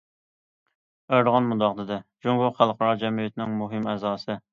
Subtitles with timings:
[1.17, 1.97] ئەردوغان مۇنداق دېدى:
[2.27, 4.39] جۇڭگو خەلقئارا جەمئىيەتنىڭ مۇھىم ئەزاسى.